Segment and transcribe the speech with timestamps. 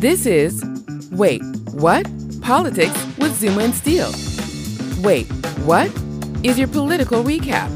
[0.00, 0.64] This is
[1.12, 1.42] Wait,
[1.72, 2.06] What?
[2.40, 4.10] Politics with Zuma and Steele.
[5.02, 5.26] Wait,
[5.66, 5.90] What?
[6.42, 7.68] Is your political recap.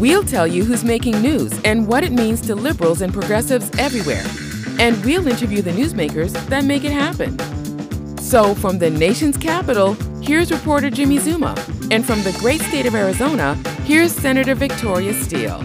[0.00, 4.24] We'll tell you who's making news and what it means to liberals and progressives everywhere.
[4.78, 7.38] And we'll interview the newsmakers that make it happen.
[8.16, 9.92] So, from the nation's capital,
[10.22, 11.54] here's reporter Jimmy Zuma.
[11.90, 15.60] And from the great state of Arizona, here's Senator Victoria Steele.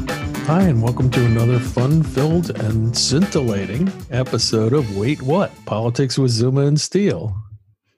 [0.48, 5.52] Hi, and welcome to another fun filled and scintillating episode of Wait What?
[5.66, 7.35] Politics with Zuma and Steele.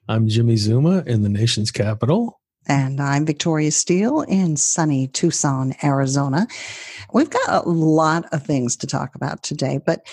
[0.08, 2.40] I'm Jimmy Zuma in the nation's capital.
[2.66, 6.48] And I'm Victoria Steele in sunny Tucson, Arizona.
[7.14, 10.04] We've got a lot of things to talk about today, but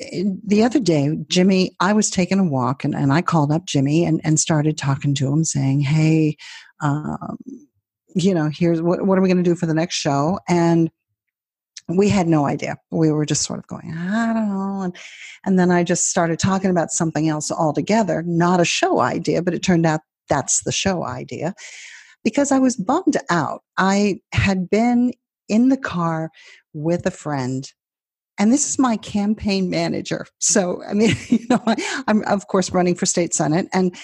[0.00, 3.66] eh, the other day, Jimmy, I was taking a walk and, and I called up
[3.66, 6.38] Jimmy and, and started talking to him saying, Hey,
[6.80, 7.36] um,
[8.14, 10.38] you know, here's what, what are we going to do for the next show?
[10.48, 10.90] And
[11.88, 12.76] we had no idea.
[12.90, 14.82] We were just sort of going, I don't know.
[14.82, 14.96] And,
[15.44, 19.54] and then I just started talking about something else altogether, not a show idea, but
[19.54, 21.54] it turned out that's the show idea
[22.24, 23.62] because I was bummed out.
[23.76, 25.12] I had been
[25.48, 26.30] in the car
[26.72, 27.70] with a friend
[28.38, 30.26] and this is my campaign manager.
[30.38, 31.62] So, I mean, you know,
[32.06, 33.68] I'm of course running for state senate.
[33.72, 33.94] And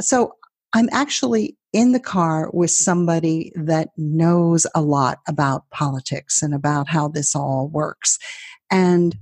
[0.00, 0.34] so
[0.72, 6.88] I'm actually in the car with somebody that knows a lot about politics and about
[6.88, 8.18] how this all works.
[8.70, 9.16] And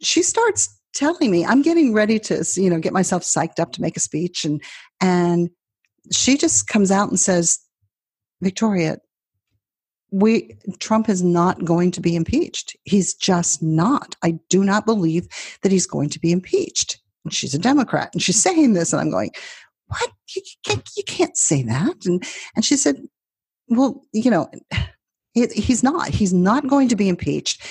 [0.00, 3.82] she starts telling me, I'm getting ready to, you know, get myself psyched up to
[3.82, 4.44] make a speech.
[4.44, 4.62] And,
[5.00, 5.50] and
[6.12, 7.58] she just comes out and says,
[8.40, 8.98] Victoria,
[10.10, 12.76] we Trump is not going to be impeached.
[12.84, 14.14] He's just not.
[14.22, 15.26] I do not believe
[15.62, 17.00] that he's going to be impeached.
[17.24, 19.30] And she's a Democrat and she's saying this, and I'm going,
[19.94, 20.10] what?
[20.34, 22.04] You can't, you can't say that.
[22.04, 22.24] And,
[22.56, 22.96] and she said,
[23.68, 24.48] well, you know,
[25.34, 26.08] he's not.
[26.08, 27.62] He's not going to be impeached.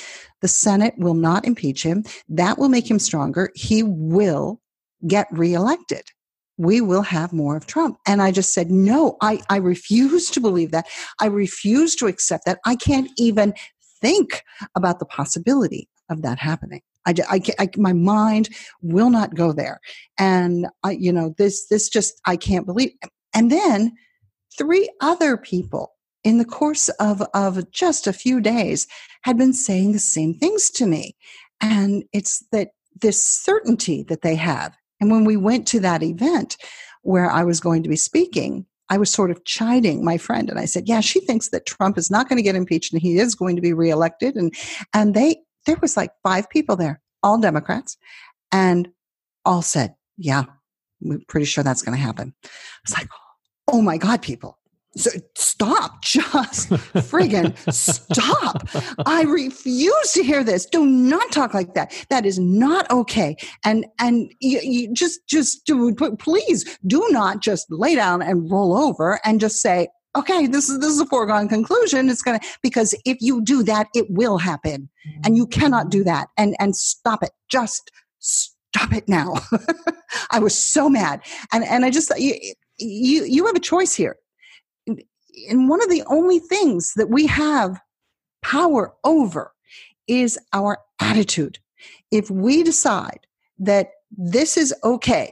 [0.41, 2.03] The Senate will not impeach him.
[2.27, 3.51] That will make him stronger.
[3.55, 4.59] He will
[5.07, 6.03] get reelected.
[6.57, 7.97] We will have more of Trump.
[8.05, 10.87] And I just said, no, I, I refuse to believe that.
[11.19, 12.59] I refuse to accept that.
[12.65, 13.53] I can't even
[14.01, 14.43] think
[14.75, 16.81] about the possibility of that happening.
[17.05, 18.49] I, I, I, my mind
[18.81, 19.79] will not go there.
[20.17, 22.91] And I, you know, this, this just, I can't believe.
[23.33, 23.93] And then
[24.57, 25.93] three other people
[26.23, 28.87] in the course of, of just a few days
[29.23, 31.15] had been saying the same things to me.
[31.61, 32.69] And it's that
[33.01, 34.75] this certainty that they have.
[35.01, 36.57] And when we went to that event
[37.01, 40.59] where I was going to be speaking, I was sort of chiding my friend and
[40.59, 43.17] I said, "Yeah, she thinks that Trump is not going to get impeached and he
[43.17, 44.53] is going to be reelected." And
[44.93, 47.97] and they there was like five people there, all Democrats,
[48.51, 48.89] and
[49.45, 50.43] all said, yeah,
[51.01, 52.33] we're pretty sure that's going to happen.
[52.43, 52.47] I
[52.87, 53.07] was like,
[53.67, 54.59] oh my God, people.
[54.95, 58.67] So stop, just friggin' stop.
[59.07, 60.67] I refuse to hear this.
[60.67, 61.91] Do not talk like that.
[62.09, 63.35] That is not okay.
[63.65, 68.77] And, and you, you just, just do, please do not just lay down and roll
[68.77, 72.09] over and just say, okay, this is this is a foregone conclusion.
[72.09, 74.89] It's gonna because if you do that, it will happen,
[75.23, 76.29] and you cannot do that.
[76.37, 77.31] And and stop it.
[77.49, 79.35] Just stop it now.
[80.31, 82.35] I was so mad, and and I just you
[82.77, 84.17] you you have a choice here.
[85.49, 87.81] And one of the only things that we have
[88.43, 89.53] power over
[90.07, 91.57] is our attitude.
[92.11, 93.25] If we decide
[93.57, 95.31] that this is okay,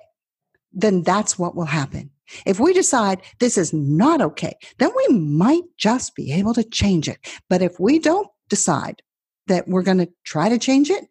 [0.74, 2.10] then that's what will happen.
[2.46, 7.08] If we decide this is not okay, then we might just be able to change
[7.08, 7.20] it.
[7.50, 9.02] But if we don't decide
[9.48, 11.06] that we're going to try to change it,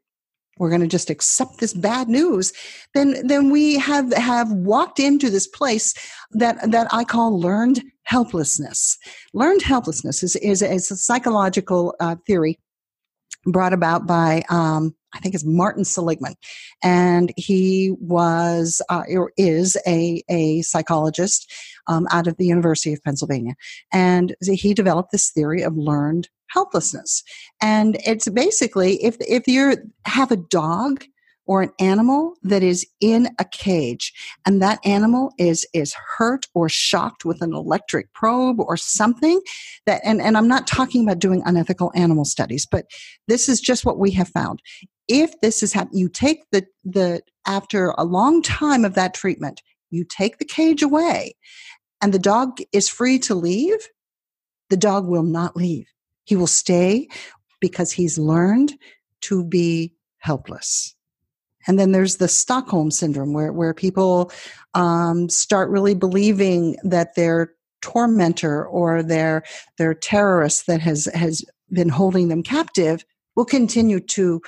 [0.59, 2.53] we're going to just accept this bad news,
[2.93, 5.95] then then we have have walked into this place
[6.33, 8.99] that that I call learned helplessness.
[9.33, 12.59] Learned helplessness is is, is a psychological uh, theory
[13.47, 16.35] brought about by um, I think it's Martin Seligman,
[16.83, 21.53] and he was uh, or is a a psychologist
[21.87, 23.55] um, out of the University of Pennsylvania,
[23.93, 27.23] and he developed this theory of learned helplessness,
[27.61, 31.05] and it's basically if if you have a dog
[31.47, 34.13] or an animal that is in a cage
[34.47, 39.41] and that animal is is hurt or shocked with an electric probe or something
[39.87, 42.87] that and, and i'm not talking about doing unethical animal studies but
[43.29, 44.61] this is just what we have found.
[45.09, 49.63] If this is happening you take the the after a long time of that treatment
[49.91, 51.35] you take the cage away
[52.01, 53.89] and the dog is free to leave
[54.69, 55.89] the dog will not leave.
[56.25, 57.09] He will stay
[57.61, 58.75] because he's learned
[59.23, 60.95] to be helpless
[61.71, 64.33] and then there's the Stockholm syndrome, where where people
[64.75, 69.45] um, start really believing that their tormentor or their
[69.79, 73.05] their terrorist that has has been holding them captive
[73.37, 74.43] will continue to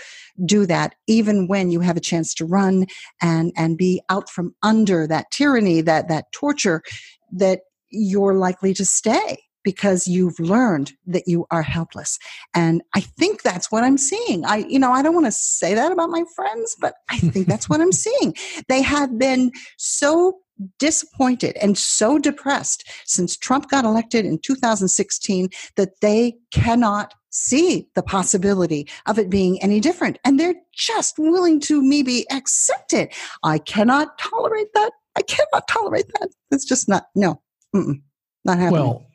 [0.45, 2.87] do that even when you have a chance to run
[3.21, 6.83] and and be out from under that tyranny that that torture
[7.31, 7.61] that
[7.91, 12.19] you're likely to stay because you've learned that you are helpless.
[12.55, 14.45] And i think that's what i'm seeing.
[14.45, 17.47] I you know i don't want to say that about my friends but i think
[17.47, 18.35] that's what i'm seeing.
[18.69, 20.39] They have been so
[20.79, 28.03] disappointed and so depressed since trump got elected in 2016 that they cannot see the
[28.03, 30.19] possibility of it being any different.
[30.25, 33.15] And they're just willing to maybe accept it.
[33.43, 34.93] I cannot tolerate that.
[35.17, 36.29] I cannot tolerate that.
[36.51, 37.41] It's just not no
[38.45, 38.83] not happening.
[38.83, 39.07] Well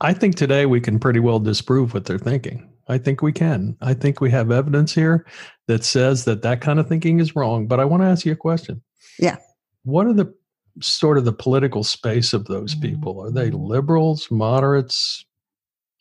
[0.00, 2.70] I think today we can pretty well disprove what they're thinking.
[2.88, 3.76] I think we can.
[3.80, 5.26] I think we have evidence here
[5.66, 7.66] that says that that kind of thinking is wrong.
[7.66, 8.82] But I want to ask you a question.
[9.18, 9.36] Yeah.
[9.84, 10.32] What are the
[10.80, 13.20] sort of the political space of those people?
[13.20, 15.24] Are they liberals, moderates?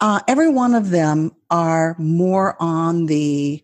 [0.02, 3.64] Uh, every one of them are more on the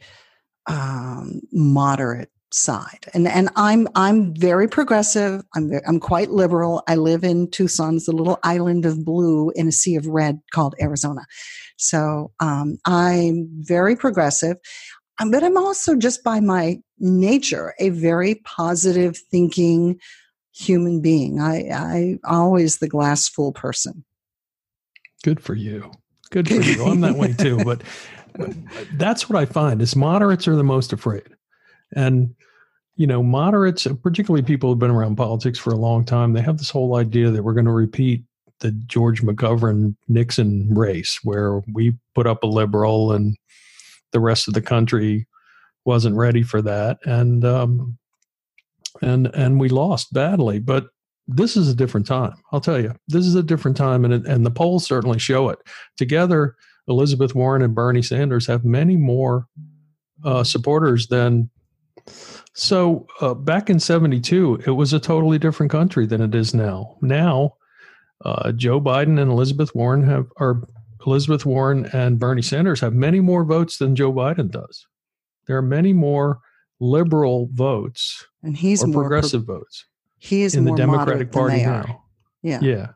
[0.67, 3.05] um, moderate side.
[3.13, 5.41] And and i'm i'm very progressive.
[5.55, 6.83] I'm very, i'm quite liberal.
[6.87, 7.95] I live in tucson.
[7.95, 11.21] It's a little island of blue in a sea of red called arizona.
[11.77, 14.57] So um, i'm very progressive
[15.19, 19.99] um, but i'm also just by my nature a very positive thinking
[20.53, 21.39] human being.
[21.39, 24.03] I i always the glass full person.
[25.23, 25.91] Good for you.
[26.31, 26.83] Good for you.
[26.83, 27.81] I'm that way too but
[28.93, 31.23] that's what i find is moderates are the most afraid
[31.95, 32.35] and,
[32.95, 36.57] you know, moderates, particularly people who've been around politics for a long time, they have
[36.57, 38.23] this whole idea that we're going to repeat
[38.59, 43.35] the George McGovern Nixon race, where we put up a liberal and
[44.11, 45.27] the rest of the country
[45.85, 46.99] wasn't ready for that.
[47.05, 47.97] And, um,
[49.01, 50.59] and, and we lost badly.
[50.59, 50.87] But
[51.27, 52.33] this is a different time.
[52.51, 55.59] I'll tell you, this is a different time, and and the polls certainly show it.
[55.97, 56.55] Together,
[56.87, 59.47] Elizabeth Warren and Bernie Sanders have many more
[60.25, 61.49] uh, supporters than
[62.53, 66.97] so uh, back in 72, it was a totally different country than it is now.
[67.01, 67.55] Now,
[68.23, 70.67] uh, Joe Biden and Elizabeth Warren have, or
[71.05, 74.85] Elizabeth Warren and Bernie Sanders have many more votes than Joe Biden does.
[75.47, 76.39] There are many more
[76.79, 79.85] liberal votes and he's or more progressive pro- votes.
[80.17, 82.03] He is in the Democratic Party now.
[82.43, 82.59] Yeah.
[82.61, 82.87] Yeah.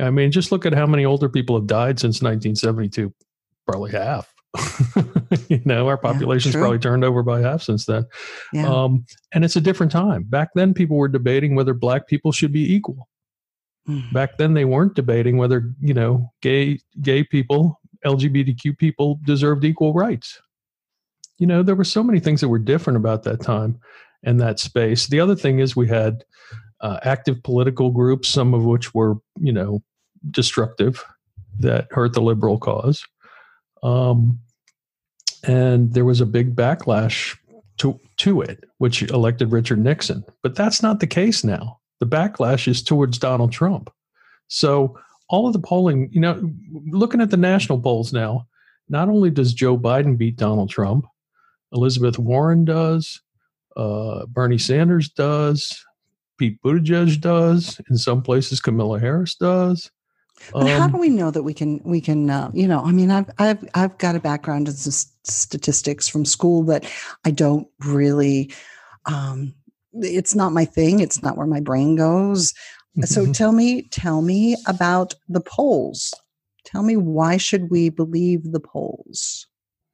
[0.00, 3.12] I mean, just look at how many older people have died since 1972.
[3.66, 4.33] Probably half.
[5.48, 8.06] you know, our population's yeah, probably turned over by half since then.
[8.52, 8.66] Yeah.
[8.66, 10.24] Um, and it's a different time.
[10.24, 13.08] Back then, people were debating whether black people should be equal.
[13.88, 14.12] Mm.
[14.12, 19.92] Back then, they weren't debating whether you know gay gay people, LGBTQ people deserved equal
[19.92, 20.40] rights.
[21.38, 23.80] You know, there were so many things that were different about that time
[24.22, 25.08] and that space.
[25.08, 26.24] The other thing is we had
[26.80, 29.82] uh, active political groups, some of which were you know
[30.30, 31.04] destructive,
[31.58, 33.04] that hurt the liberal cause.
[33.82, 34.38] Um,
[35.46, 37.36] and there was a big backlash
[37.78, 40.24] to, to it, which elected Richard Nixon.
[40.42, 41.80] But that's not the case now.
[42.00, 43.90] The backlash is towards Donald Trump.
[44.48, 44.98] So
[45.28, 46.52] all of the polling, you know,
[46.86, 48.46] looking at the national polls now,
[48.88, 51.06] not only does Joe Biden beat Donald Trump,
[51.72, 53.20] Elizabeth Warren does,
[53.76, 55.84] uh, Bernie Sanders does,
[56.38, 59.90] Pete Buttigieg does, in some places Kamala Harris does.
[60.52, 62.92] But um, how do we know that we can we can uh, you know I
[62.92, 66.90] mean I've I've I've got a background in statistics from school but
[67.24, 68.52] I don't really
[69.06, 69.54] um,
[69.94, 71.00] it's not my thing.
[71.00, 72.52] It's not where my brain goes.
[73.02, 73.32] So mm-hmm.
[73.32, 76.14] tell me tell me about the polls.
[76.64, 79.46] Tell me why should we believe the polls?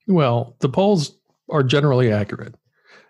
[0.07, 1.17] Well the polls
[1.51, 2.55] are generally accurate.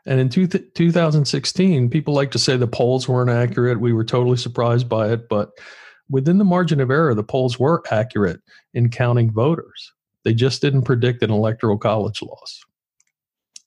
[0.06, 3.80] And in two th- 2016 people like to say the polls weren't accurate.
[3.80, 5.52] We were totally surprised by it but
[6.10, 8.40] within the margin of error, the polls were accurate
[8.74, 9.92] in counting voters.
[10.24, 12.62] They just didn't predict an electoral college loss.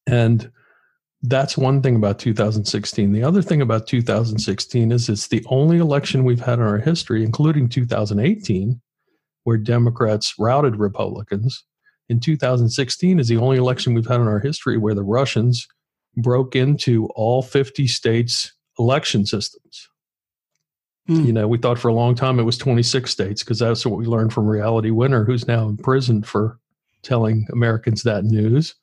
[0.05, 0.51] And
[1.23, 3.13] that's one thing about 2016.
[3.13, 7.23] The other thing about 2016 is it's the only election we've had in our history,
[7.23, 8.79] including 2018,
[9.45, 11.63] where Democrats routed Republicans.
[12.09, 15.65] In 2016 is the only election we've had in our history where the Russians
[16.17, 19.87] broke into all 50 states' election systems.
[21.09, 21.25] Mm.
[21.25, 23.99] You know, we thought for a long time it was 26 states because that's what
[23.99, 26.59] we learned from Reality Winner, who's now imprisoned for
[27.01, 28.73] telling Americans that news.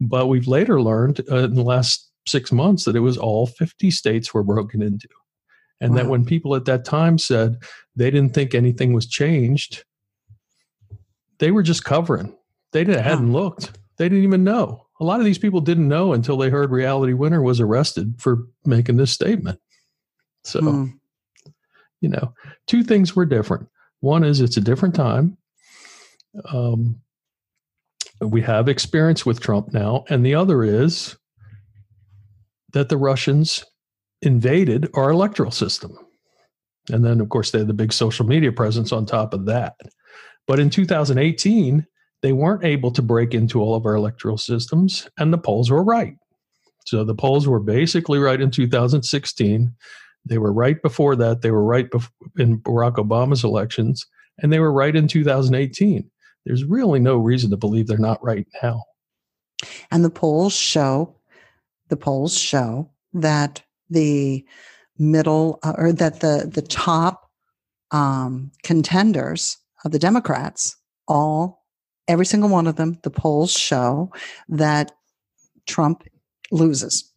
[0.00, 3.90] But we've later learned uh, in the last six months that it was all 50
[3.90, 5.08] states were broken into.
[5.80, 6.02] And wow.
[6.02, 7.56] that when people at that time said
[7.96, 9.84] they didn't think anything was changed,
[11.38, 12.36] they were just covering.
[12.70, 13.72] They didn't, hadn't looked.
[13.98, 14.86] They didn't even know.
[15.00, 18.44] A lot of these people didn't know until they heard Reality Winner was arrested for
[18.64, 19.58] making this statement.
[20.44, 20.60] So.
[20.60, 20.98] Mm
[22.04, 22.34] you know,
[22.66, 23.66] two things were different.
[24.00, 25.38] One is it's a different time.
[26.52, 27.00] Um,
[28.20, 30.04] we have experience with Trump now.
[30.10, 31.16] And the other is
[32.74, 33.64] that the Russians
[34.20, 35.96] invaded our electoral system.
[36.92, 39.76] And then, of course, they had the big social media presence on top of that.
[40.46, 41.86] But in 2018,
[42.20, 45.82] they weren't able to break into all of our electoral systems, and the polls were
[45.82, 46.16] right.
[46.84, 49.74] So the polls were basically right in 2016.
[50.24, 51.42] They were right before that.
[51.42, 51.88] They were right
[52.38, 54.06] in Barack Obama's elections,
[54.38, 56.10] and they were right in 2018.
[56.46, 58.82] There's really no reason to believe they're not right now.
[59.90, 61.16] And the polls show,
[61.88, 64.44] the polls show that the
[64.98, 67.30] middle uh, or that the the top
[67.90, 70.76] um, contenders of the Democrats
[71.08, 71.64] all
[72.08, 74.10] every single one of them the polls show
[74.48, 74.92] that
[75.66, 76.04] Trump
[76.50, 77.10] loses.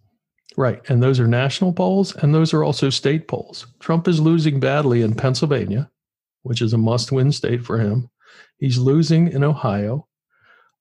[0.57, 0.81] Right.
[0.89, 3.67] And those are national polls and those are also state polls.
[3.79, 5.89] Trump is losing badly in Pennsylvania,
[6.41, 8.09] which is a must win state for him.
[8.57, 10.07] He's losing in Ohio.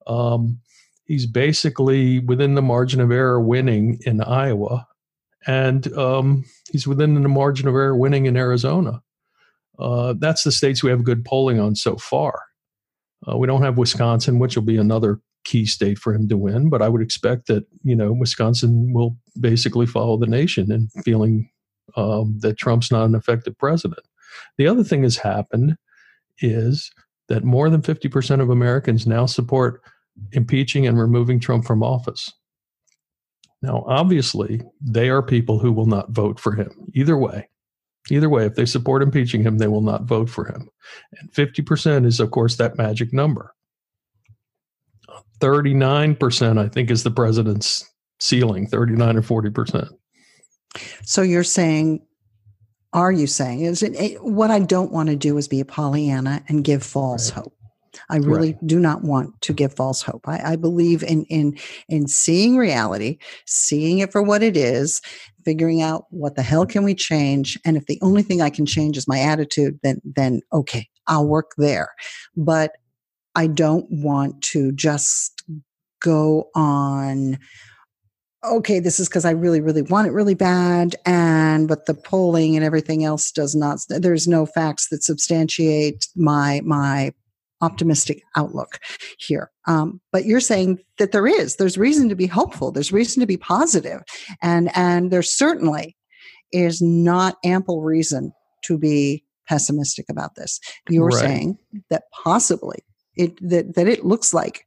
[0.07, 0.61] Um,
[1.05, 4.87] he's basically within the margin of error winning in Iowa
[5.47, 9.03] and um, he's within the margin of error winning in Arizona.
[9.79, 12.41] Uh, that's the states we have good polling on so far.
[13.29, 16.69] Uh, we don't have Wisconsin, which will be another key state for him to win,
[16.69, 21.49] but I would expect that you know Wisconsin will basically follow the nation in feeling
[21.97, 24.03] um, that Trump's not an effective president.
[24.59, 25.77] The other thing has happened
[26.41, 26.91] is
[27.29, 29.81] that more than 50% of Americans now support
[30.33, 32.33] impeaching and removing Trump from office.
[33.63, 37.49] Now, obviously, they are people who will not vote for him either way.
[38.11, 40.69] Either way, if they support impeaching him, they will not vote for him.
[41.19, 43.56] And 50% is, of course, that magic number.
[45.41, 47.89] 39%, I think, is the president's
[48.21, 49.89] ceiling 39 or 40%.
[51.03, 52.01] So you're saying,
[52.93, 55.65] are you saying, is it eh, what I don't want to do is be a
[55.65, 57.45] Pollyanna and give false right.
[57.45, 57.53] hope?
[58.11, 58.67] I really right.
[58.67, 60.29] do not want to give false hope.
[60.29, 65.01] I, I, believe in in in seeing reality, seeing it for what it is,
[65.45, 68.67] figuring out what the hell can we change, and if the only thing I can
[68.67, 71.89] change is my attitude, then then okay, I'll work there.
[72.37, 72.73] But
[73.37, 75.45] I don't want to just
[76.03, 77.39] go on
[78.45, 80.95] okay, this is because I really, really want it really bad.
[81.05, 86.61] And, but the polling and everything else does not, there's no facts that substantiate my,
[86.65, 87.13] my
[87.61, 88.79] optimistic outlook
[89.19, 89.51] here.
[89.67, 91.57] Um, but you're saying that there is.
[91.57, 92.71] There's reason to be hopeful.
[92.71, 94.03] There's reason to be positive,
[94.43, 95.97] and and there certainly
[96.53, 98.33] is not ample reason
[98.65, 100.61] to be pessimistic about this.
[100.89, 101.19] You're right.
[101.19, 101.59] saying
[101.91, 102.79] that possibly
[103.17, 104.67] it that that it looks like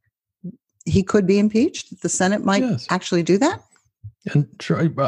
[0.86, 2.02] he could be impeached.
[2.02, 2.88] The Senate might yes.
[2.90, 3.62] actually do that.
[4.34, 4.48] And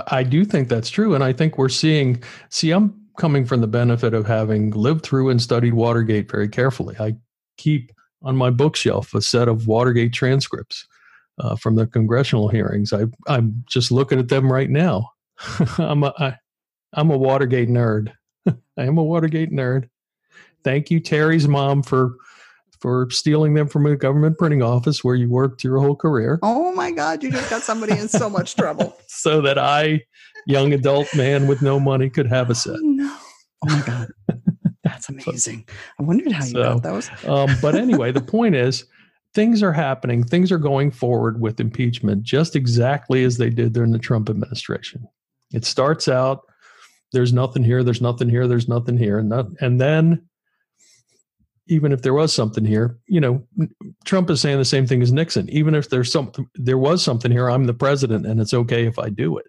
[0.07, 2.23] I do think that's true, and I think we're seeing.
[2.49, 6.95] See, I'm coming from the benefit of having lived through and studied Watergate very carefully.
[6.99, 7.15] I
[7.57, 7.91] keep
[8.23, 10.87] on my bookshelf a set of Watergate transcripts
[11.39, 12.93] uh, from the congressional hearings.
[12.93, 15.09] I, I'm just looking at them right now.
[15.77, 16.35] I'm a I,
[16.93, 18.13] I'm a Watergate nerd.
[18.47, 19.89] I am a Watergate nerd.
[20.63, 22.15] Thank you, Terry's mom, for
[22.81, 26.39] for stealing them from a government printing office where you worked your whole career.
[26.41, 28.97] Oh my God, you just got somebody in so much trouble.
[29.07, 30.01] so that I,
[30.47, 32.75] young adult man with no money, could have a set.
[32.75, 33.17] Oh, no.
[33.63, 34.07] oh my God.
[34.83, 35.67] That's amazing.
[35.99, 37.09] I wondered how you so, got those.
[37.27, 38.85] um, but anyway, the point is
[39.35, 43.91] things are happening, things are going forward with impeachment just exactly as they did during
[43.91, 45.07] the Trump administration.
[45.53, 46.41] It starts out,
[47.13, 49.19] there's nothing here, there's nothing here, there's nothing here.
[49.19, 50.27] And, not, and then,
[51.71, 53.41] even if there was something here, you know,
[54.03, 55.49] Trump is saying the same thing as Nixon.
[55.49, 58.99] Even if there's something, there was something here, I'm the president and it's okay if
[58.99, 59.45] I do it.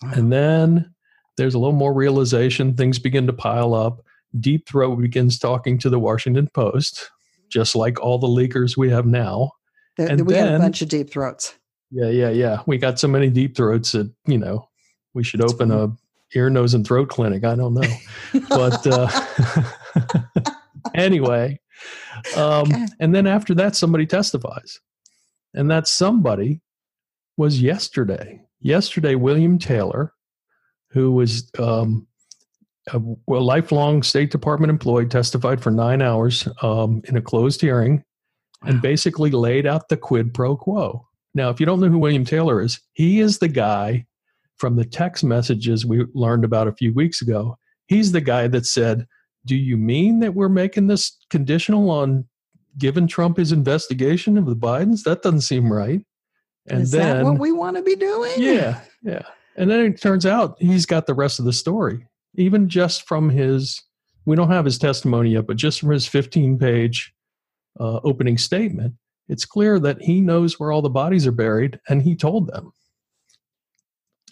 [0.00, 0.12] Wow.
[0.14, 0.94] And then
[1.36, 4.00] there's a little more realization, things begin to pile up.
[4.38, 7.10] Deep Throat begins talking to the Washington Post,
[7.48, 9.50] just like all the leakers we have now.
[9.96, 11.58] The, and we then, have a bunch of deep throats.
[11.90, 12.62] Yeah, yeah, yeah.
[12.66, 14.68] We got so many deep throats that you know
[15.14, 15.94] we should That's open funny.
[16.34, 17.44] a ear, nose, and throat clinic.
[17.44, 17.88] I don't know,
[18.50, 19.08] but uh,
[20.98, 21.60] anyway,
[22.36, 22.86] um, okay.
[23.00, 24.80] and then after that, somebody testifies,
[25.54, 26.60] and that somebody
[27.36, 28.40] was yesterday.
[28.60, 30.12] Yesterday, William Taylor,
[30.90, 32.06] who was um,
[32.92, 38.02] a, lifelong State Department employee testified for nine hours um, in a closed hearing
[38.62, 38.70] wow.
[38.70, 41.06] and basically laid out the quid pro quo.
[41.34, 44.06] Now, if you don't know who William Taylor is, he is the guy
[44.56, 47.56] from the text messages we learned about a few weeks ago.
[47.86, 49.06] He's the guy that said,
[49.48, 52.26] Do you mean that we're making this conditional on
[52.76, 55.04] giving Trump his investigation of the Bidens?
[55.04, 56.02] That doesn't seem right.
[56.68, 58.32] And is then, that what we want to be doing?
[58.36, 59.22] Yeah, yeah.
[59.56, 62.06] And then it turns out he's got the rest of the story
[62.38, 63.82] even just from his,
[64.24, 67.12] we don't have his testimony yet, but just from his 15 page
[67.80, 68.94] uh, opening statement,
[69.28, 72.72] it's clear that he knows where all the bodies are buried and he told them.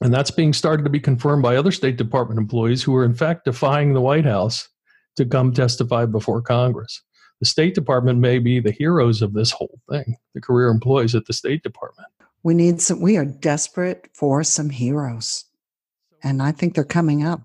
[0.01, 3.15] And that's being started to be confirmed by other State Department employees who are, in
[3.15, 4.69] fact, defying the White House
[5.17, 7.03] to come testify before Congress.
[7.41, 11.27] The State Department may be the heroes of this whole thing, the career employees at
[11.27, 12.09] the State Department.
[12.43, 15.45] We need some, we are desperate for some heroes.
[16.23, 17.43] And I think they're coming up.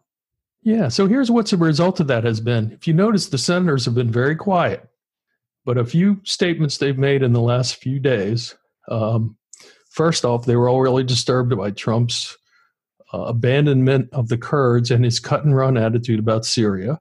[0.63, 0.89] Yeah.
[0.89, 2.71] So here's what's the result of that has been.
[2.71, 4.87] If you notice, the senators have been very quiet,
[5.65, 8.55] but a few statements they've made in the last few days.
[8.87, 9.37] Um,
[9.89, 12.37] first off, they were all really disturbed by Trump's
[13.13, 16.99] uh, abandonment of the Kurds and his cut and run attitude about Syria.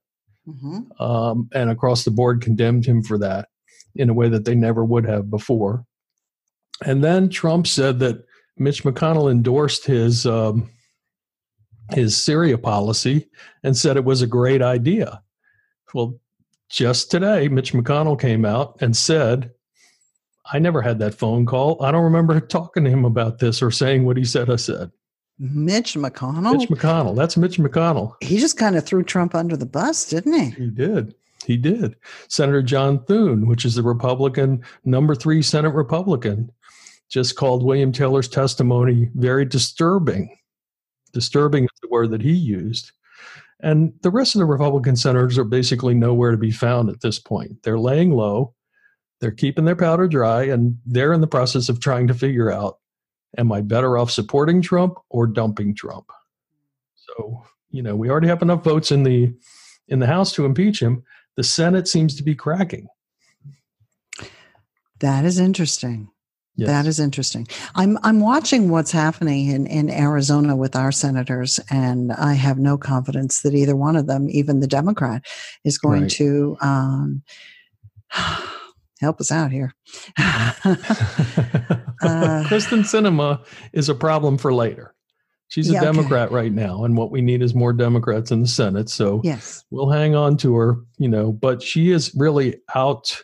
[0.49, 1.03] Mm-hmm.
[1.03, 3.49] Um, and across the board condemned him for that
[3.95, 5.85] in a way that they never would have before.
[6.85, 8.25] And then Trump said that
[8.57, 10.71] Mitch McConnell endorsed his um,
[11.93, 13.29] his Syria policy
[13.63, 15.23] and said it was a great idea.
[15.93, 16.19] Well,
[16.71, 19.51] just today, Mitch McConnell came out and said,
[20.53, 21.83] I never had that phone call.
[21.83, 24.91] I don't remember talking to him about this or saying what he said I said.
[25.41, 26.59] Mitch McConnell?
[26.59, 27.17] Mitch McConnell.
[27.17, 28.15] That's Mitch McConnell.
[28.21, 30.51] He just kind of threw Trump under the bus, didn't he?
[30.51, 31.15] He did.
[31.47, 31.97] He did.
[32.29, 36.53] Senator John Thune, which is the Republican, number three Senate Republican,
[37.09, 40.37] just called William Taylor's testimony very disturbing
[41.13, 42.93] disturbing is the word that he used.
[43.61, 47.19] And the rest of the Republican senators are basically nowhere to be found at this
[47.19, 47.63] point.
[47.63, 48.55] They're laying low,
[49.21, 52.79] they're keeping their powder dry, and they're in the process of trying to figure out
[53.39, 56.11] am I better off supporting Trump or dumping Trump?
[56.95, 59.35] So, you know, we already have enough votes in the
[59.89, 61.03] in the House to impeach him.
[61.37, 62.89] The Senate seems to be cracking.
[65.01, 66.11] That is interesting.
[66.57, 66.69] Yes.
[66.69, 67.47] That is interesting.
[67.75, 72.77] I'm I'm watching what's happening in, in Arizona with our senators, and I have no
[72.77, 75.25] confidence that either one of them, even the Democrat,
[75.65, 76.11] is going right.
[76.13, 77.23] to um,
[79.01, 79.75] help us out here.
[80.19, 80.45] uh,
[82.49, 84.95] Kyrsten Sinema is a problem for later.
[85.49, 86.35] She's a yeah, Democrat okay.
[86.37, 88.89] right now, and what we need is more Democrats in the Senate.
[88.89, 91.33] So yes, we'll hang on to her, you know.
[91.33, 93.21] But she is really out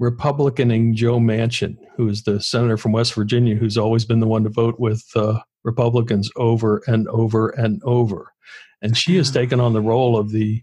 [0.00, 4.44] Republicaning Joe Manchin, who is the senator from West Virginia, who's always been the one
[4.44, 8.32] to vote with uh, Republicans over and over and over.
[8.80, 10.62] And she has taken on the role of the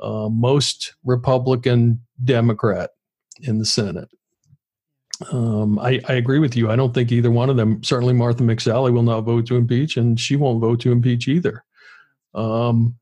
[0.00, 2.90] uh, most Republican Democrat
[3.42, 4.08] in the Senate.
[5.32, 6.70] Um, I, I, agree with you.
[6.70, 9.96] I don't think either one of them, certainly Martha McSally, will not vote to impeach,
[9.96, 11.64] and she won't vote to impeach either.
[12.34, 12.94] Um,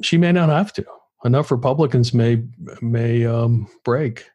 [0.00, 0.86] she may not have to
[1.26, 2.42] enough Republicans may
[2.80, 4.30] may um, break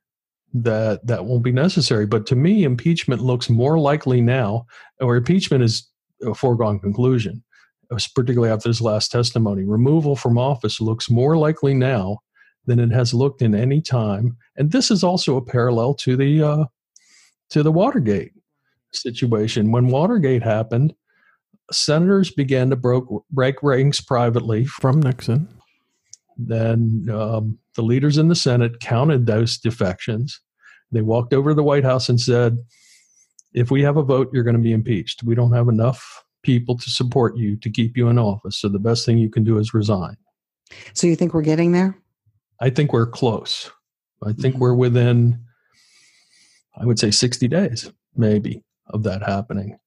[0.54, 2.06] that that won't be necessary.
[2.06, 4.66] But to me, impeachment looks more likely now,
[5.00, 5.88] or impeachment is
[6.24, 7.44] a foregone conclusion,
[8.14, 9.64] particularly after this last testimony.
[9.64, 12.20] Removal from office looks more likely now
[12.66, 16.44] than it has looked in any time, and this is also a parallel to the
[16.44, 16.66] uh,
[17.50, 18.34] to the Watergate
[18.94, 19.72] situation.
[19.72, 20.94] When Watergate happened,
[21.72, 25.48] senators began to broke, break ranks privately from Nixon
[26.48, 30.40] then um, the leaders in the Senate counted those defections.
[30.92, 32.58] They walked over to the White House and said,
[33.54, 35.24] if we have a vote, you're going to be impeached.
[35.24, 38.58] We don't have enough people to support you to keep you in office.
[38.58, 40.18] So the best thing you can do is resign.
[40.94, 41.98] So you think we're getting there?
[42.62, 43.72] I think we're close.
[44.24, 44.62] I think mm-hmm.
[44.62, 45.44] we're within,
[46.78, 49.80] I would say, 60 days, maybe, of that happening.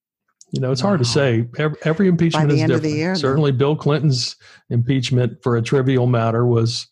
[0.51, 1.47] You know, it's hard to say.
[1.57, 2.85] Every, every impeachment is different.
[2.85, 3.59] Year, Certainly, then.
[3.59, 4.37] Bill Clinton's
[4.71, 6.89] impeachment for a trivial matter was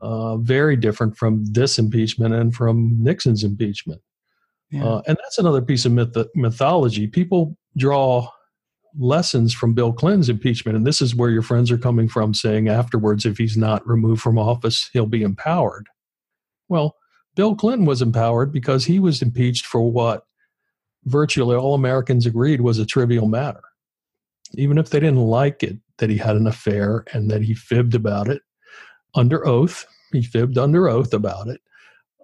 [0.00, 4.00] uh, very different from this impeachment and from Nixon's impeachment.
[4.70, 4.84] Yeah.
[4.84, 7.06] Uh, and that's another piece of myth- mythology.
[7.06, 8.28] People draw
[8.98, 12.68] lessons from Bill Clinton's impeachment, and this is where your friends are coming from, saying
[12.68, 15.86] afterwards, if he's not removed from office, he'll be empowered.
[16.68, 16.96] Well,
[17.34, 20.24] Bill Clinton was empowered because he was impeached for what
[21.04, 23.62] virtually all Americans agreed was a trivial matter.
[24.54, 27.94] Even if they didn't like it that he had an affair and that he fibbed
[27.94, 28.42] about it
[29.14, 31.60] under oath, he fibbed under oath about it.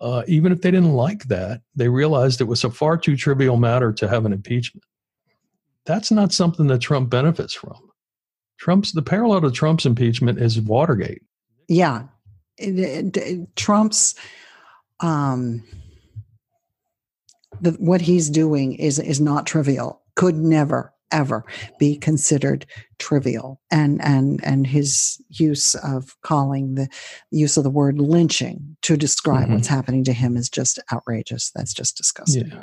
[0.00, 3.56] Uh, even if they didn't like that, they realized it was a far too trivial
[3.56, 4.84] matter to have an impeachment.
[5.86, 7.78] That's not something that Trump benefits from.
[8.58, 11.22] Trump's the parallel to Trump's impeachment is Watergate.
[11.68, 12.04] Yeah,
[12.56, 14.14] it, it, Trump's
[15.00, 15.62] um,
[17.60, 20.00] the, what he's doing is is not trivial.
[20.14, 21.44] Could never ever
[21.78, 22.66] be considered
[22.98, 26.88] trivial and and and his use of calling the
[27.30, 29.54] use of the word lynching to describe mm-hmm.
[29.54, 32.62] what's happening to him is just outrageous that's just disgusting yeah.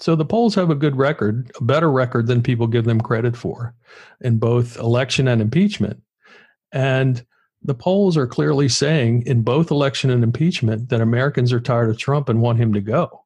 [0.00, 3.36] So the polls have a good record a better record than people give them credit
[3.36, 3.74] for
[4.20, 6.02] in both election and impeachment
[6.72, 7.24] and
[7.62, 11.98] the polls are clearly saying in both election and impeachment that Americans are tired of
[11.98, 13.24] Trump and want him to go.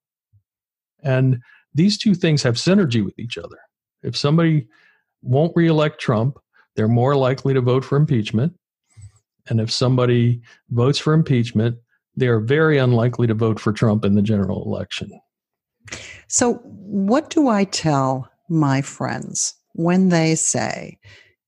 [1.03, 1.41] And
[1.75, 3.59] these two things have synergy with each other.
[4.03, 4.67] If somebody
[5.23, 6.39] won't reelect Trump,
[6.75, 8.55] they're more likely to vote for impeachment.
[9.49, 11.77] And if somebody votes for impeachment,
[12.17, 15.11] they are very unlikely to vote for Trump in the general election.
[16.29, 20.99] So, what do I tell my friends when they say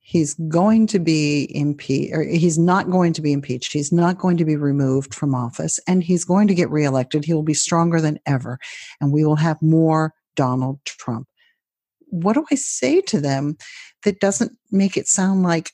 [0.00, 4.36] he's going to be impeached, or he's not going to be impeached, he's not going
[4.36, 7.24] to be removed from office, and he's going to get reelected?
[7.24, 8.58] He will be stronger than ever,
[9.00, 11.26] and we will have more Donald Trump.
[12.08, 13.56] What do I say to them
[14.04, 15.72] that doesn't make it sound like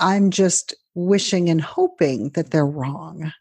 [0.00, 3.32] I'm just wishing and hoping that they're wrong?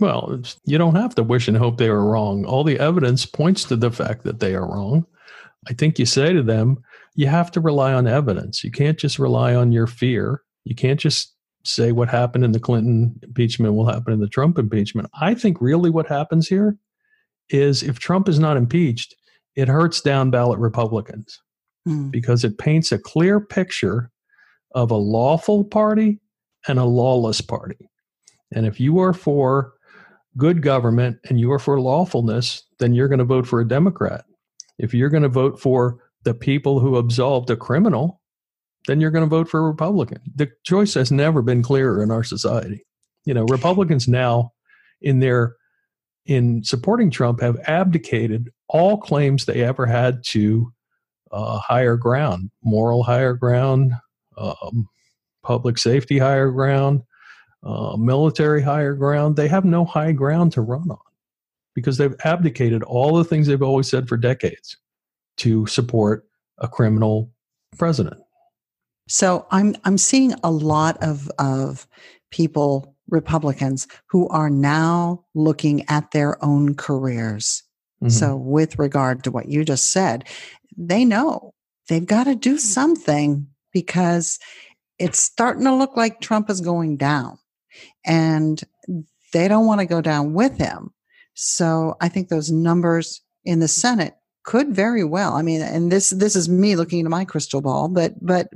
[0.00, 2.44] Well, you don't have to wish and hope they are wrong.
[2.44, 5.06] All the evidence points to the fact that they are wrong.
[5.68, 6.78] I think you say to them,
[7.14, 8.62] you have to rely on evidence.
[8.62, 10.42] You can't just rely on your fear.
[10.64, 14.58] You can't just say what happened in the Clinton impeachment will happen in the Trump
[14.58, 15.08] impeachment.
[15.20, 16.76] I think really what happens here
[17.48, 19.14] is if Trump is not impeached,
[19.54, 21.40] it hurts down ballot Republicans
[21.88, 22.10] mm.
[22.10, 24.10] because it paints a clear picture
[24.74, 26.20] of a lawful party
[26.68, 27.88] and a lawless party.
[28.52, 29.72] And if you are for
[30.36, 34.24] good government and you are for lawfulness, then you're going to vote for a Democrat.
[34.78, 38.20] If you're going to vote for the people who absolved a criminal,
[38.86, 40.20] then you're going to vote for a Republican.
[40.34, 42.84] The choice has never been clearer in our society.
[43.24, 44.52] You know, Republicans now
[45.00, 45.56] in their
[46.26, 50.72] in supporting Trump have abdicated all claims they ever had to
[51.30, 53.92] uh, higher ground, moral higher ground,
[54.36, 54.88] um,
[55.42, 57.02] public safety higher ground,
[57.66, 59.34] uh, military higher ground.
[59.34, 60.98] They have no high ground to run on
[61.74, 64.76] because they've abdicated all the things they've always said for decades
[65.38, 66.26] to support
[66.58, 67.30] a criminal
[67.76, 68.20] president.
[69.08, 71.86] So I'm I'm seeing a lot of of
[72.30, 77.62] people Republicans who are now looking at their own careers.
[78.02, 78.10] Mm-hmm.
[78.10, 80.24] So with regard to what you just said,
[80.76, 81.52] they know
[81.88, 84.38] they've got to do something because
[84.98, 87.38] it's starting to look like Trump is going down
[88.04, 88.62] and
[89.32, 90.92] they don't want to go down with him.
[91.34, 95.34] So I think those numbers in the Senate could very well.
[95.34, 98.48] I mean, and this this is me looking into my crystal ball, but but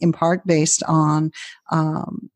[0.00, 1.32] in part based on
[1.70, 2.30] um,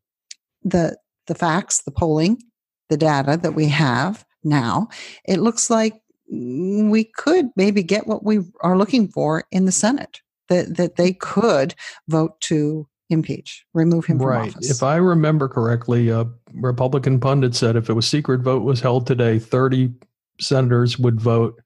[0.62, 2.42] the the facts, the polling,
[2.88, 4.88] the data that we have now,
[5.24, 10.20] it looks like we could maybe get what we are looking for in the Senate.
[10.48, 11.74] That that they could
[12.08, 14.50] vote to impeach, remove him right.
[14.50, 14.70] from office.
[14.70, 19.06] If I remember correctly, a Republican pundit said if it was secret vote was held
[19.06, 19.92] today, 30
[20.40, 21.60] senators would vote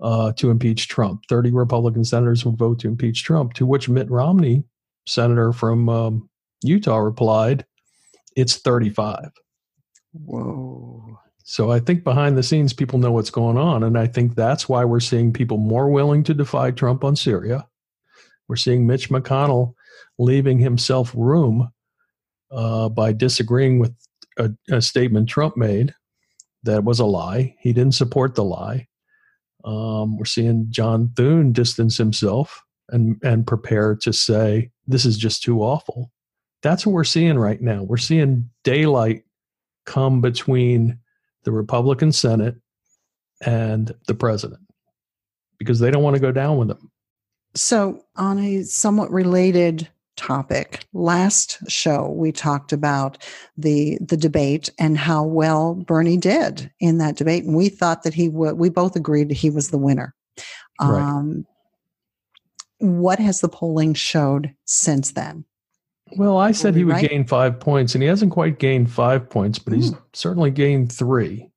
[0.00, 1.24] uh, to impeach Trump.
[1.28, 4.64] 30 Republican senators would vote to impeach Trump, to which Mitt Romney,
[5.06, 6.28] senator from um,
[6.62, 7.64] Utah, replied,
[8.36, 9.30] it's 35.
[10.12, 11.18] Whoa.
[11.44, 13.82] So I think behind the scenes, people know what's going on.
[13.82, 17.66] And I think that's why we're seeing people more willing to defy Trump on Syria.
[18.50, 19.74] We're seeing Mitch McConnell
[20.18, 21.70] leaving himself room
[22.50, 23.94] uh, by disagreeing with
[24.38, 25.94] a, a, statement Trump made
[26.64, 27.54] that was a lie.
[27.60, 28.88] He didn't support the lie.
[29.64, 35.44] Um, we're seeing John Thune distance himself and and prepare to say this is just
[35.44, 36.10] too awful.
[36.60, 37.84] That's what we're seeing right now.
[37.84, 39.22] We're seeing daylight
[39.86, 40.98] come between
[41.44, 42.56] the Republican Senate
[43.46, 44.62] and the president
[45.56, 46.90] because they don't want to go down with him.
[47.54, 49.88] So, on a somewhat related
[50.20, 50.84] topic.
[50.92, 53.16] Last show we talked about
[53.56, 58.14] the the debate and how well Bernie did in that debate, and we thought that
[58.14, 58.58] he would.
[58.58, 60.14] We both agreed he was the winner.
[60.80, 61.02] Right.
[61.02, 61.46] Um,
[62.78, 65.44] what has the polling showed since then?
[66.16, 67.08] Well, I said he would right?
[67.08, 70.02] gain five points, and he hasn't quite gained five points, but he's mm.
[70.12, 71.50] certainly gained three.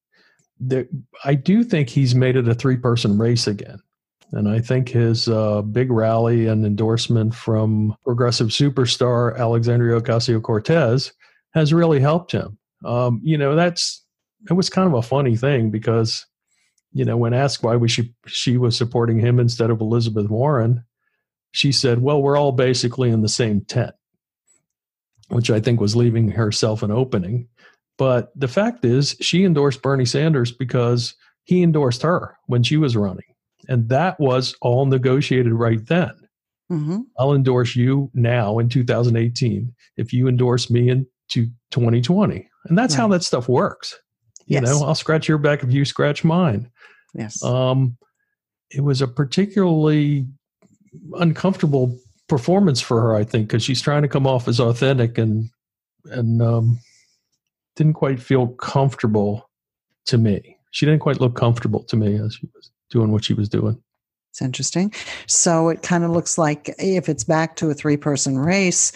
[0.59, 0.85] There,
[1.25, 3.79] I do think he's made it a three person race again.
[4.31, 11.13] And I think his uh, big rally and endorsement from progressive superstar Alexandria Ocasio Cortez
[11.53, 12.57] has really helped him.
[12.83, 14.03] Um, you know, that's
[14.49, 16.25] it was kind of a funny thing because,
[16.91, 20.83] you know, when asked why we she, she was supporting him instead of Elizabeth Warren,
[21.51, 23.95] she said, "Well, we're all basically in the same tent,"
[25.29, 27.47] which I think was leaving herself an opening.
[27.97, 32.97] But the fact is, she endorsed Bernie Sanders because he endorsed her when she was
[32.97, 33.32] running.
[33.67, 36.11] And that was all negotiated right then.
[36.71, 37.01] Mm-hmm.
[37.17, 42.49] I'll endorse you now in 2018 if you endorse me in 2020.
[42.65, 43.01] And that's right.
[43.01, 43.99] how that stuff works.
[44.45, 44.63] You yes.
[44.63, 46.69] know, I'll scratch your back if you scratch mine.
[47.13, 47.43] Yes.
[47.43, 47.97] Um,
[48.71, 50.25] it was a particularly
[51.13, 51.97] uncomfortable
[52.27, 55.49] performance for her, I think, because she's trying to come off as authentic and
[56.05, 56.79] and um,
[57.75, 59.49] didn't quite feel comfortable
[60.05, 60.57] to me.
[60.71, 63.81] She didn't quite look comfortable to me as she was doing what she was doing.
[64.31, 64.93] It's interesting.
[65.27, 68.93] So it kind of looks like if it's back to a three person race,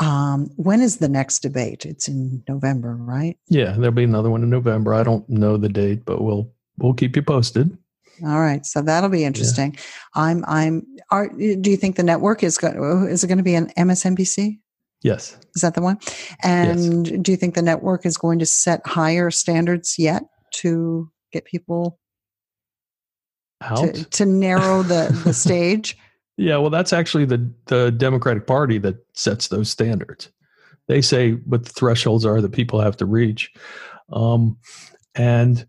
[0.00, 1.86] um, when is the next debate?
[1.86, 3.38] It's in November, right?
[3.48, 4.94] Yeah, there'll be another one in November.
[4.94, 7.76] I don't know the date, but we'll we'll keep you posted.
[8.24, 9.74] All right, so that'll be interesting.
[9.74, 9.80] Yeah.
[10.14, 10.86] I'm I'm.
[11.10, 13.08] Are, do you think the network is going?
[13.08, 14.58] Is it going to be an MSNBC?
[15.02, 15.36] Yes.
[15.54, 15.98] Is that the one?
[16.42, 17.18] And yes.
[17.20, 20.22] do you think the network is going to set higher standards yet
[20.54, 22.00] to get people
[23.64, 25.96] out to, to narrow the the stage?
[26.36, 30.30] Yeah, well, that's actually the the Democratic Party that sets those standards.
[30.88, 33.52] They say what the thresholds are that people have to reach,
[34.12, 34.58] um,
[35.14, 35.66] and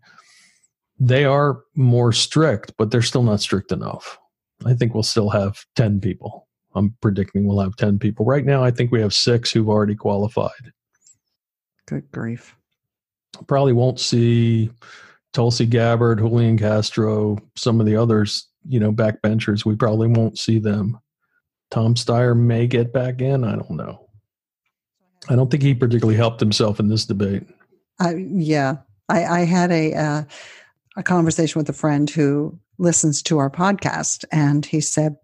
[0.98, 4.18] they are more strict, but they're still not strict enough.
[4.64, 6.48] I think we'll still have ten people.
[6.74, 8.26] I'm predicting we'll have ten people.
[8.26, 10.72] Right now, I think we have six who've already qualified.
[11.86, 12.56] Good grief!
[13.46, 14.70] Probably won't see
[15.36, 19.66] Tulsi Gabbard, Julian Castro, some of the others you know, backbenchers.
[19.66, 20.98] We probably won't see them.
[21.70, 23.44] Tom Steyer may get back in.
[23.44, 24.08] I don't know.
[25.28, 27.42] I don't think he particularly helped himself in this debate.
[28.02, 28.76] Uh, yeah,
[29.10, 30.22] I, I had a uh,
[30.96, 35.16] a conversation with a friend who listens to our podcast, and he said,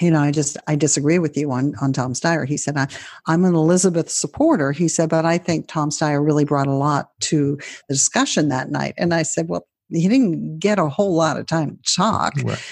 [0.00, 2.88] "You know, I just I disagree with you on on Tom Steyer." He said, I,
[3.26, 7.10] "I'm an Elizabeth supporter." He said, "But I think Tom Steyer really brought a lot
[7.20, 7.56] to
[7.88, 11.46] the discussion that night." And I said, "Well, he didn't get a whole lot of
[11.46, 12.34] time to talk.
[12.44, 12.62] Right.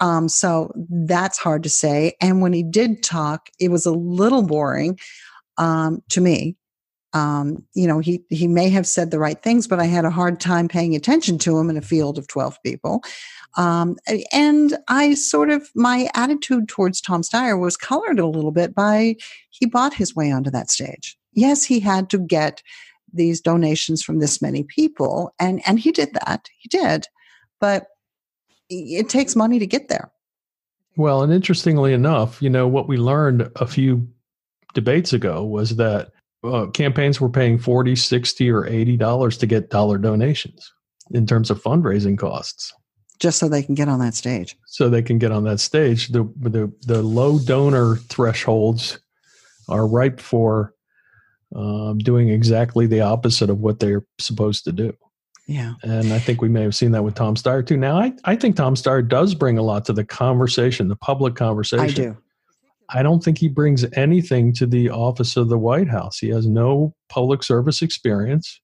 [0.00, 2.16] Um, so that's hard to say.
[2.20, 4.98] And when he did talk, it was a little boring
[5.58, 6.56] um, to me.
[7.14, 10.10] Um, you know, he he may have said the right things, but I had a
[10.10, 13.02] hard time paying attention to him in a field of twelve people.
[13.56, 13.96] Um,
[14.32, 19.16] and I sort of my attitude towards Tom Steyer was colored a little bit by
[19.50, 21.18] he bought his way onto that stage.
[21.32, 22.62] Yes, he had to get
[23.12, 26.48] these donations from this many people and and he did that.
[26.58, 27.06] He did.
[27.60, 27.86] But
[28.70, 30.10] it takes money to get there.
[30.96, 34.08] Well and interestingly enough you know what we learned a few
[34.74, 36.10] debates ago was that
[36.44, 40.72] uh, campaigns were paying 40 60 or 80 dollars to get dollar donations
[41.10, 42.72] in terms of fundraising costs
[43.22, 46.08] just so they can get on that stage so they can get on that stage
[46.08, 48.98] the the, the low donor thresholds
[49.68, 50.74] are ripe for
[51.54, 54.96] um, doing exactly the opposite of what they're supposed to do.
[55.46, 55.74] Yeah.
[55.82, 57.76] And I think we may have seen that with Tom Steyer too.
[57.76, 61.34] Now, I, I think Tom Steyer does bring a lot to the conversation, the public
[61.34, 61.84] conversation.
[61.84, 62.16] I do.
[62.88, 66.18] I don't think he brings anything to the office of the White House.
[66.18, 68.60] He has no public service experience.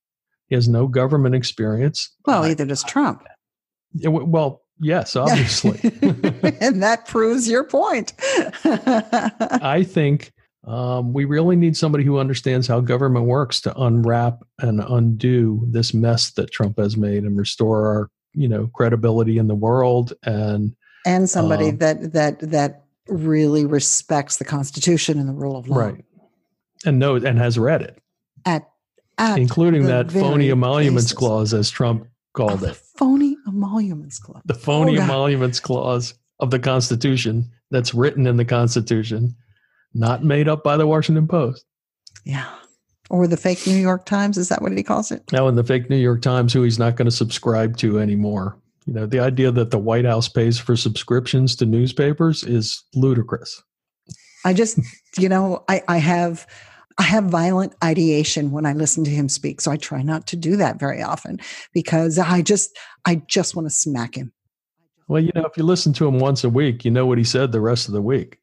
[0.48, 2.14] He has no government experience.
[2.26, 3.22] Well, either does Trump.
[3.94, 5.80] Yeah, well, yes, obviously.
[6.60, 8.12] and that proves your point.
[8.64, 10.32] I think
[10.66, 15.94] um, we really need somebody who understands how government works to unwrap and undo this
[15.94, 20.74] mess that Trump has made and restore our, you know, credibility in the world and
[21.06, 25.78] and somebody um, that that that really respects the Constitution and the rule of law,
[25.78, 26.04] right?
[26.84, 27.98] And knows and has read it,
[28.44, 28.68] at,
[29.16, 31.18] at including that phony emoluments basis.
[31.18, 32.76] clause, as Trump called oh, it.
[32.96, 34.42] Phony emoluments clause.
[34.44, 39.34] The phony oh, emoluments clause of the Constitution that's written in the Constitution
[39.94, 41.64] not made up by the Washington Post.
[42.24, 42.48] Yeah.
[43.10, 44.36] Or the fake New York Times.
[44.36, 45.22] Is that what he calls it?
[45.32, 48.58] No, and the fake New York Times, who he's not going to subscribe to anymore.
[48.86, 53.62] You know, the idea that the White House pays for subscriptions to newspapers is ludicrous.
[54.44, 54.78] I just,
[55.18, 56.46] you know, I, I have
[56.98, 59.60] I have violent ideation when I listen to him speak.
[59.60, 61.40] So I try not to do that very often
[61.72, 64.32] because I just I just want to smack him.
[65.06, 67.24] Well, you know, if you listen to him once a week, you know what he
[67.24, 68.38] said the rest of the week.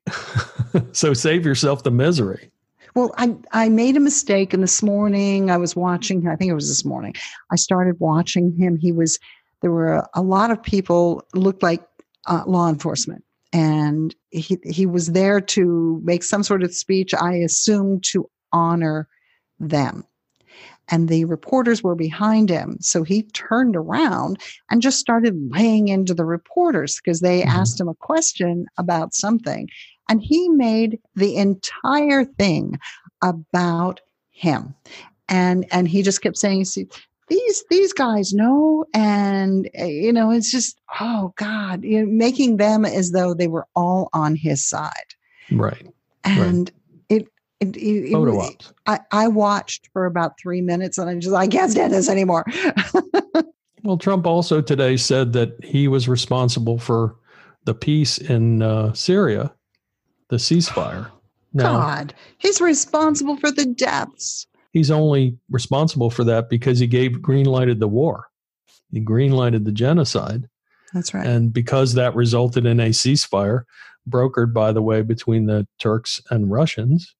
[0.93, 2.49] so save yourself the misery.
[2.95, 6.55] Well, I, I made a mistake, and this morning I was watching, I think it
[6.55, 7.13] was this morning,
[7.51, 8.77] I started watching him.
[8.77, 9.19] He was,
[9.61, 11.83] there were a lot of people, looked like
[12.25, 17.33] uh, law enforcement, and he, he was there to make some sort of speech, I
[17.33, 19.07] assume to honor
[19.59, 20.05] them
[20.89, 22.77] and the reporters were behind him.
[22.79, 24.39] So he turned around
[24.69, 27.49] and just started laying into the reporters because they mm-hmm.
[27.49, 29.69] asked him a question about something.
[30.09, 32.79] And he made the entire thing
[33.23, 34.75] about him.
[35.27, 36.87] And and he just kept saying, See,
[37.27, 42.85] these these guys know and you know it's just oh god you know, making them
[42.85, 45.15] as though they were all on his side
[45.51, 45.87] right
[46.23, 46.79] and right.
[47.07, 47.27] It,
[47.73, 48.73] it, Photo ops.
[48.85, 52.45] I, I watched for about three minutes and I just I can't stand this anymore.
[53.83, 57.15] well, Trump also today said that he was responsible for
[57.65, 59.53] the peace in uh, Syria,
[60.29, 61.11] the ceasefire.
[61.57, 64.45] Now, God, he's responsible for the deaths.
[64.73, 68.25] he's only responsible for that because he gave green lighted the war.
[68.91, 70.49] He green lighted the genocide.
[70.93, 71.25] That's right.
[71.25, 73.63] And because that resulted in a ceasefire,
[74.09, 77.15] brokered, by the way, between the Turks and Russians,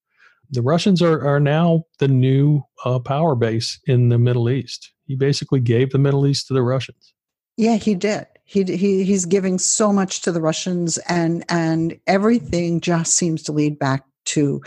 [0.49, 4.91] the Russians are, are now the new uh, power base in the Middle East.
[5.05, 7.13] He basically gave the Middle East to the Russians.
[7.57, 8.27] Yeah, he did.
[8.43, 13.51] He, he he's giving so much to the Russians, and and everything just seems to
[13.51, 14.61] lead back to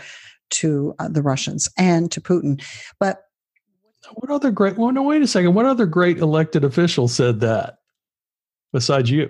[0.49, 2.61] to uh, the Russians and to Putin.
[2.99, 3.23] But
[4.15, 4.77] what other great?
[4.77, 5.53] Well, no, wait a second.
[5.53, 7.77] What other great elected official said that
[8.73, 9.29] besides you?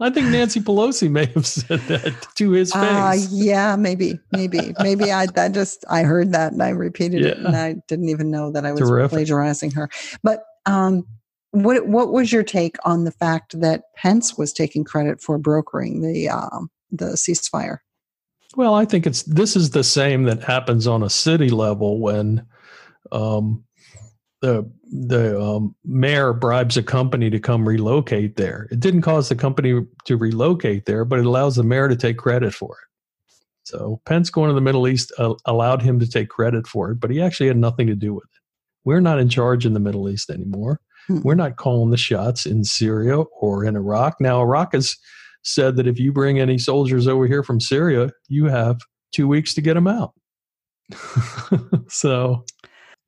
[0.00, 2.82] I think Nancy Pelosi may have said that to his face.
[2.82, 7.28] Uh, yeah, maybe, maybe, maybe I that just I heard that and I repeated yeah.
[7.28, 9.10] it and I didn't even know that I was Terrific.
[9.10, 9.88] plagiarizing her.
[10.22, 11.06] But um,
[11.52, 16.02] what what was your take on the fact that Pence was taking credit for brokering
[16.02, 17.78] the um, the ceasefire?
[18.56, 22.46] Well, I think it's this is the same that happens on a city level when
[23.12, 23.64] um,
[24.44, 28.68] the the um, mayor bribes a company to come relocate there.
[28.70, 32.18] It didn't cause the company to relocate there, but it allows the mayor to take
[32.18, 32.88] credit for it.
[33.62, 37.00] So Pence going to the Middle East uh, allowed him to take credit for it,
[37.00, 38.40] but he actually had nothing to do with it.
[38.84, 40.78] We're not in charge in the Middle East anymore.
[41.06, 41.22] Hmm.
[41.22, 44.20] We're not calling the shots in Syria or in Iraq.
[44.20, 44.94] Now, Iraq has
[45.42, 48.78] said that if you bring any soldiers over here from Syria, you have
[49.12, 50.12] two weeks to get them out.
[51.88, 52.44] so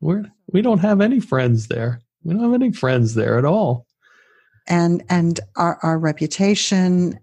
[0.00, 2.00] we're we don't have any friends there.
[2.22, 3.86] We don't have any friends there at all.
[4.66, 7.18] And and our our reputation,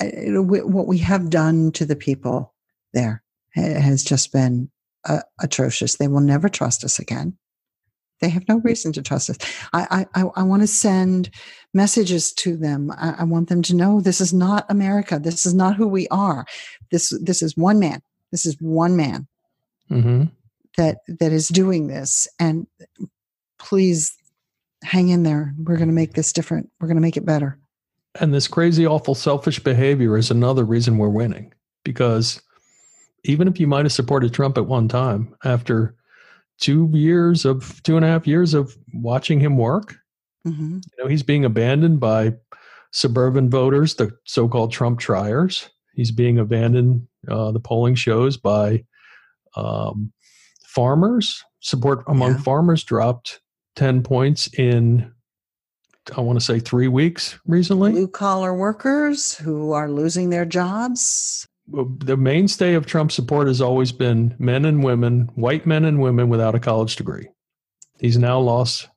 [0.00, 2.54] what we have done to the people
[2.92, 3.22] there
[3.54, 4.70] has just been
[5.06, 5.96] uh, atrocious.
[5.96, 7.36] They will never trust us again.
[8.20, 9.36] They have no reason to trust us.
[9.72, 11.30] I I, I want to send
[11.74, 12.90] messages to them.
[12.92, 15.18] I, I want them to know this is not America.
[15.18, 16.46] This is not who we are.
[16.90, 18.00] This this is one man.
[18.32, 19.28] This is one man.
[19.90, 20.24] Mm-hmm
[20.76, 22.28] that that is doing this.
[22.38, 22.66] And
[23.58, 24.16] please
[24.82, 25.54] hang in there.
[25.58, 26.70] We're going to make this different.
[26.80, 27.58] We're going to make it better.
[28.20, 31.52] And this crazy awful selfish behavior is another reason we're winning.
[31.84, 32.40] Because
[33.24, 35.94] even if you might have supported trump at one time after
[36.58, 39.96] two years of two and a half years of watching him work
[40.46, 40.76] mm-hmm.
[40.76, 42.32] you know he's being abandoned by
[42.92, 45.68] suburban voters the so-called trump triers.
[45.94, 48.84] He's being abandoned uh, the polling shows by
[49.54, 50.12] um,
[50.76, 52.38] farmers support among yeah.
[52.42, 53.40] farmers dropped
[53.76, 55.10] 10 points in
[56.16, 57.90] I want to say three weeks recently.
[57.92, 61.48] Blue collar workers who are losing their jobs.
[61.66, 66.28] The mainstay of Trump support has always been men and women, white men and women
[66.28, 67.26] without a college degree.
[67.98, 68.88] He's now lost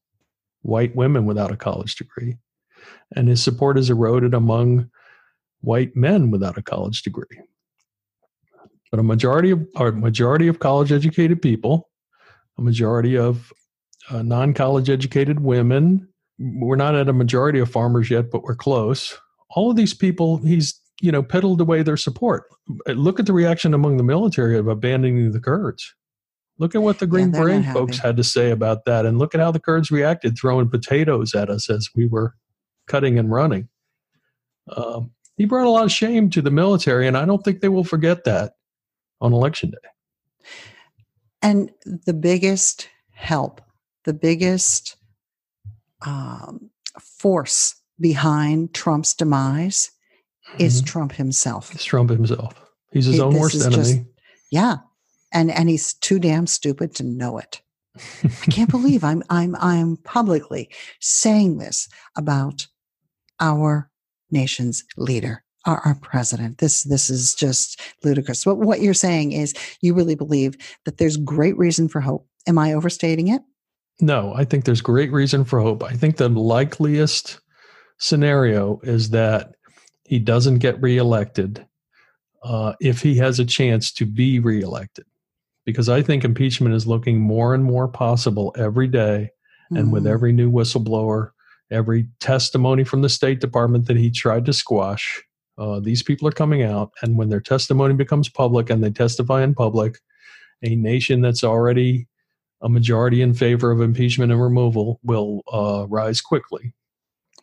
[0.61, 2.37] white women without a college degree.
[3.15, 4.91] And his support has eroded among
[5.61, 7.39] white men without a college degree.
[8.91, 11.89] But a majority of a majority of college educated people,
[12.57, 13.51] a majority of
[14.09, 16.07] uh, non college educated women.
[16.39, 19.17] We're not at a majority of farmers yet, but we're close.
[19.51, 22.45] All of these people, he's you know peddled away their support.
[22.87, 25.93] Look at the reaction among the military of abandoning the Kurds.
[26.57, 29.33] Look at what the Green yeah, Beret folks had to say about that, and look
[29.33, 32.35] at how the Kurds reacted, throwing potatoes at us as we were
[32.87, 33.69] cutting and running.
[34.75, 37.69] Um, he brought a lot of shame to the military, and I don't think they
[37.69, 38.53] will forget that
[39.21, 39.77] on election day.
[41.41, 43.61] And the biggest help,
[44.05, 44.97] the biggest
[46.05, 49.91] um, force behind Trump's demise
[50.49, 50.61] mm-hmm.
[50.61, 51.73] is Trump himself.
[51.73, 52.53] It's Trump himself.
[52.91, 53.75] He's his he, own worst enemy.
[53.75, 54.01] Just,
[54.51, 54.77] yeah.
[55.31, 57.61] And and he's too damn stupid to know it.
[58.23, 62.67] I can't believe I'm I'm I'm publicly saying this about
[63.39, 63.91] our
[64.31, 66.59] nation's leader our, our president.
[66.59, 68.43] This this is just ludicrous.
[68.43, 72.27] But what you're saying is you really believe that there's great reason for hope.
[72.47, 73.41] Am I overstating it?
[74.01, 75.83] No, I think there's great reason for hope.
[75.83, 77.39] I think the likeliest
[77.97, 79.55] scenario is that
[80.05, 81.65] he doesn't get reelected
[82.43, 85.05] uh, if he has a chance to be reelected.
[85.65, 89.29] Because I think impeachment is looking more and more possible every day.
[89.69, 89.91] And mm-hmm.
[89.91, 91.31] with every new whistleblower,
[91.69, 95.21] every testimony from the State Department that he tried to squash,
[95.59, 99.43] uh, these people are coming out, and when their testimony becomes public and they testify
[99.43, 99.99] in public,
[100.63, 102.07] a nation that's already
[102.61, 106.73] a majority in favor of impeachment and removal will uh, rise quickly.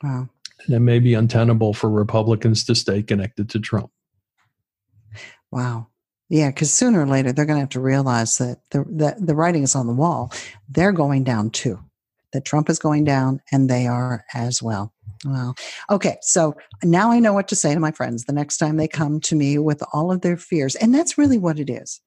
[0.02, 0.28] Wow.
[0.66, 3.90] And it may be untenable for Republicans to stay connected to Trump.
[5.50, 5.88] Wow.
[6.28, 9.34] Yeah, because sooner or later they're going to have to realize that the, the, the
[9.34, 10.32] writing is on the wall.
[10.68, 11.78] They're going down too.
[12.32, 14.92] That Trump is going down, and they are as well.
[15.24, 15.54] Wow.
[15.90, 16.18] Okay.
[16.22, 16.54] So
[16.84, 19.34] now I know what to say to my friends the next time they come to
[19.34, 20.76] me with all of their fears.
[20.76, 22.00] And that's really what it is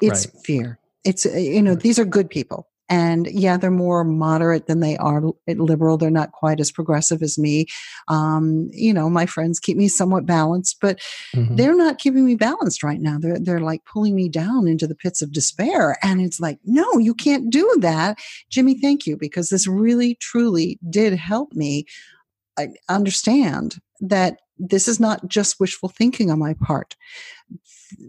[0.00, 0.44] it's right.
[0.44, 0.78] fear.
[1.04, 2.68] It's, uh, you know, these are good people.
[2.88, 5.96] And yeah, they're more moderate than they are liberal.
[5.96, 7.66] They're not quite as progressive as me.
[8.06, 11.00] Um, you know, my friends keep me somewhat balanced, but
[11.34, 11.56] mm-hmm.
[11.56, 13.18] they're not keeping me balanced right now.
[13.18, 15.96] They're, they're like pulling me down into the pits of despair.
[16.02, 18.18] And it's like, no, you can't do that.
[18.50, 21.86] Jimmy, thank you, because this really, truly did help me
[22.58, 26.96] I understand that this is not just wishful thinking on my part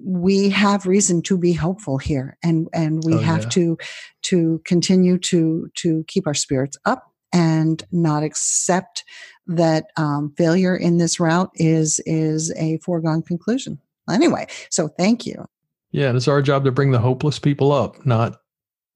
[0.04, 3.50] we have reason to be hopeful here and and we oh, have yeah.
[3.50, 3.78] to
[4.24, 9.04] to continue to to keep our spirits up and not accept
[9.46, 13.80] that um, failure in this route is is a foregone conclusion
[14.10, 15.46] anyway so thank you
[15.92, 18.38] yeah it's our job to bring the hopeless people up not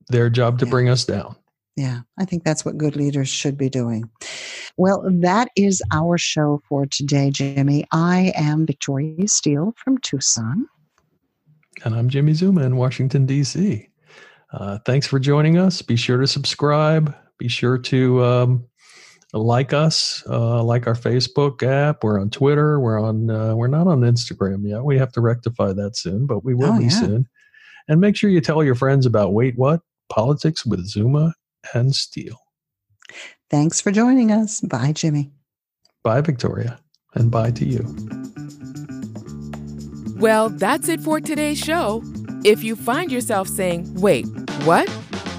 [0.08, 0.72] their job to yeah.
[0.72, 1.36] bring us down
[1.78, 4.10] yeah, I think that's what good leaders should be doing.
[4.78, 7.86] Well, that is our show for today, Jimmy.
[7.91, 10.67] I am Victoria Steele from Tucson.
[11.84, 13.88] And I'm Jimmy Zuma in Washington, D.C.
[14.53, 15.82] Uh, thanks for joining us.
[15.82, 17.15] Be sure to subscribe.
[17.38, 18.67] Be sure to um,
[19.34, 22.03] like us, uh, like our Facebook app.
[22.03, 22.80] We're on Twitter.
[22.80, 23.30] We're on.
[23.30, 24.84] Uh, we're not on Instagram yet.
[24.84, 26.89] We have to rectify that soon, but we will oh, be yeah.
[26.89, 27.30] soon.
[27.88, 31.34] And make sure you tell your friends about Wait What Politics with Zuma
[31.74, 32.40] and Steele.
[33.49, 34.62] Thanks for joining us.
[34.62, 35.32] Bye, Jimmy.
[36.03, 36.80] Bye, Victoria.
[37.14, 37.86] And bye to you.
[40.18, 42.03] Well, that's it for today's show.
[42.43, 44.26] If you find yourself saying, wait,
[44.66, 44.89] what?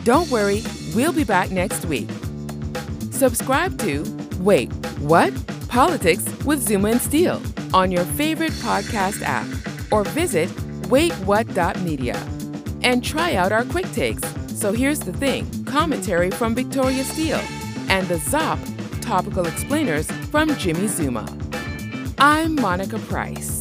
[0.04, 0.62] Don't worry,
[0.94, 2.08] we'll be back next week.
[3.10, 4.04] Subscribe to
[4.40, 5.32] Wait, What?
[5.68, 7.40] Politics with Zuma and Steele
[7.72, 9.46] on your favorite podcast app
[9.92, 10.48] or visit
[10.90, 12.16] waitwhat.media
[12.82, 14.22] and try out our quick takes
[14.58, 17.40] so here's the thing commentary from Victoria Steele
[17.92, 18.58] and the ZOP
[19.02, 21.26] topical explainers from Jimmy Zuma.
[22.16, 23.60] I'm Monica Price.